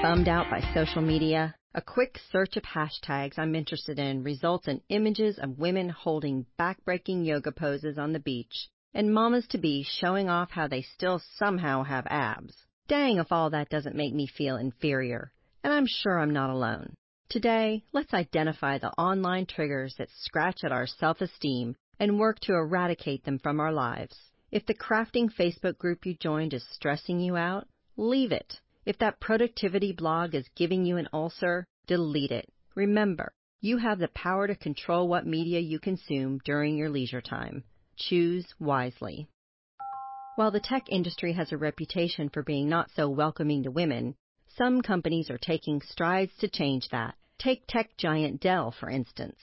[0.00, 1.54] bummed out by social media?
[1.74, 7.26] A quick search of hashtags I'm interested in results in images of women holding backbreaking
[7.26, 11.82] yoga poses on the beach and mamas to be showing off how they still somehow
[11.82, 12.56] have abs.
[12.88, 15.32] Dang if all that doesn't make me feel inferior.
[15.62, 16.94] And I'm sure I'm not alone.
[17.28, 22.54] Today, let's identify the online triggers that scratch at our self esteem and work to
[22.54, 24.16] eradicate them from our lives.
[24.50, 28.60] If the crafting Facebook group you joined is stressing you out, leave it.
[28.86, 32.52] If that productivity blog is giving you an ulcer, delete it.
[32.74, 37.64] Remember, you have the power to control what media you consume during your leisure time.
[37.96, 39.26] Choose wisely.
[40.36, 44.16] While the tech industry has a reputation for being not so welcoming to women,
[44.54, 47.14] some companies are taking strides to change that.
[47.38, 49.38] Take tech giant Dell, for instance.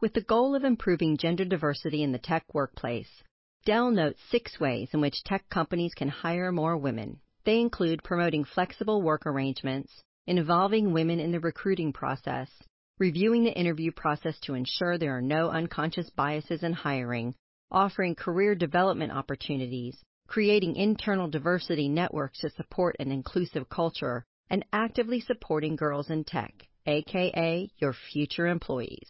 [0.00, 3.22] With the goal of improving gender diversity in the tech workplace,
[3.66, 7.20] Dell notes six ways in which tech companies can hire more women.
[7.46, 12.50] They include promoting flexible work arrangements, involving women in the recruiting process,
[12.98, 17.36] reviewing the interview process to ensure there are no unconscious biases in hiring,
[17.70, 25.20] offering career development opportunities, creating internal diversity networks to support an inclusive culture, and actively
[25.20, 26.52] supporting girls in tech,
[26.86, 29.08] aka your future employees.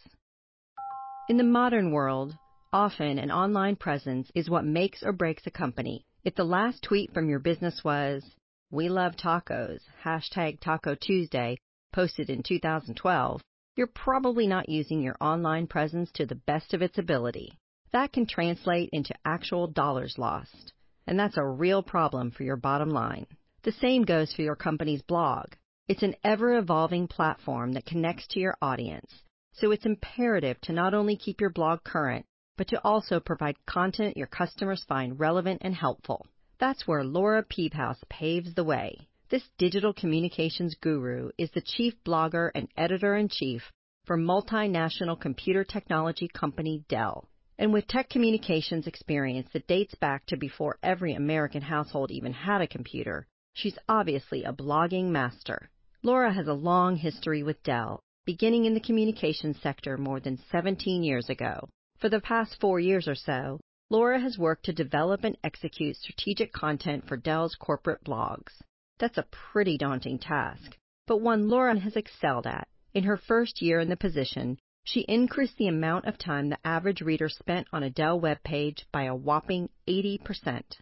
[1.27, 2.37] In the modern world,
[2.71, 6.05] often an online presence is what makes or breaks a company.
[6.27, 8.21] If the last tweet from your business was,
[8.69, 11.57] We love tacos, hashtag Taco Tuesday,
[11.93, 13.41] posted in 2012,
[13.77, 17.57] you're probably not using your online presence to the best of its ability.
[17.93, 20.73] That can translate into actual dollars lost,
[21.05, 23.27] and that's a real problem for your bottom line.
[23.63, 25.53] The same goes for your company's blog.
[25.87, 30.93] It's an ever evolving platform that connects to your audience, so it's imperative to not
[30.93, 32.25] only keep your blog current,
[32.57, 36.25] but to also provide content your customers find relevant and helpful.
[36.59, 39.07] That's where Laura Pevehouse paves the way.
[39.29, 43.61] This digital communications guru is the chief blogger and editor in chief
[44.05, 47.29] for multinational computer technology company Dell.
[47.59, 52.61] And with tech communications experience that dates back to before every American household even had
[52.61, 55.69] a computer, she's obviously a blogging master.
[56.03, 61.03] Laura has a long history with Dell, beginning in the communications sector more than 17
[61.03, 61.67] years ago.
[61.99, 63.59] For the past four years or so,
[63.89, 68.61] Laura has worked to develop and execute strategic content for Dell's corporate blogs.
[68.99, 70.77] That's a pretty daunting task,
[71.07, 72.67] but one Laura has excelled at.
[72.93, 77.01] In her first year in the position, she increased the amount of time the average
[77.01, 80.79] reader spent on a Dell web page by a whopping 80%.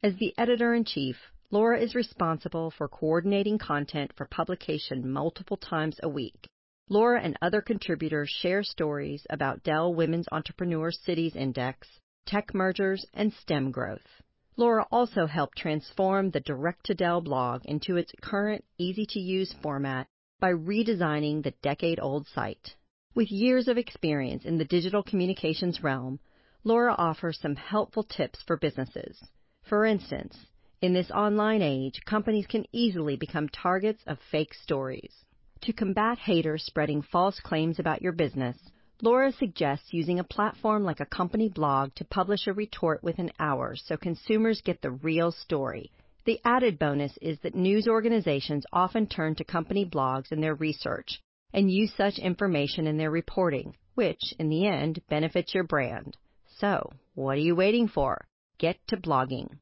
[0.00, 1.16] As the editor in chief,
[1.50, 6.46] Laura is responsible for coordinating content for publication multiple times a week
[6.88, 13.32] Laura and other contributors share stories about Dell Women's Entrepreneur Cities Index, tech mergers, and
[13.32, 14.22] STEM growth.
[14.56, 19.54] Laura also helped transform the Direct to Dell blog into its current easy to use
[19.62, 20.08] format
[20.40, 22.74] by redesigning the decade old site.
[23.14, 26.18] With years of experience in the digital communications realm,
[26.64, 29.22] Laura offers some helpful tips for businesses.
[29.62, 30.36] For instance,
[30.80, 35.24] in this online age, companies can easily become targets of fake stories.
[35.62, 38.58] To combat haters spreading false claims about your business,
[39.00, 43.80] Laura suggests using a platform like a company blog to publish a retort within hours
[43.86, 45.92] so consumers get the real story.
[46.24, 51.20] The added bonus is that news organizations often turn to company blogs in their research
[51.52, 56.16] and use such information in their reporting, which, in the end, benefits your brand.
[56.58, 58.26] So, what are you waiting for?
[58.58, 59.58] Get to blogging.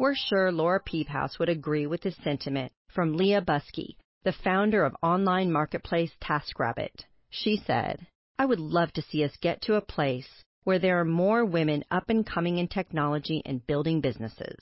[0.00, 3.94] We're sure Laura Pevehouse would agree with this sentiment from Leah Busque,
[4.26, 7.04] the founder of online marketplace TaskRabbit.
[7.30, 8.08] She said,
[8.40, 10.26] I would love to see us get to a place
[10.64, 14.58] where there are more women up and coming in technology and building businesses.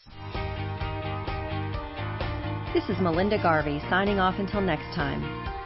[2.75, 5.25] This is Melinda Garvey signing off until next time.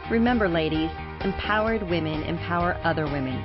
[0.09, 3.43] Remember, ladies, empowered women empower other women.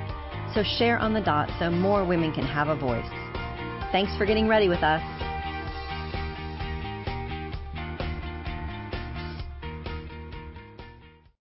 [0.53, 3.05] So share on the dot so more women can have a voice.
[3.91, 5.01] Thanks for getting ready with us.